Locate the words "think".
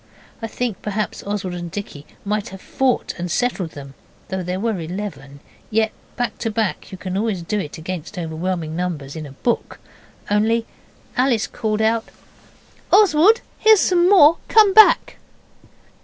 0.47-0.81